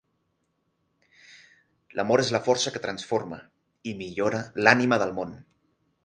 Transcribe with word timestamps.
L'Amor 1.99 2.23
és 2.23 2.31
la 2.35 2.41
força 2.47 2.73
que 2.77 2.81
transforma 2.85 3.39
i 3.91 3.93
millora 3.99 4.39
l'Ànima 4.69 4.99
del 5.05 5.13
Món. 5.19 5.37